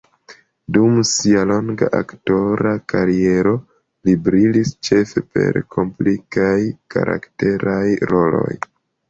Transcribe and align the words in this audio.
Dum 0.75 0.93
sia 1.09 1.41
longa 1.49 1.89
aktora 1.97 2.71
kariero 2.93 3.53
li 4.09 4.17
brilis 4.29 4.73
ĉefe 4.89 5.25
per 5.37 5.61
komplikaj 5.77 6.57
karakteraj 6.97 7.85
roloj. 8.17 8.59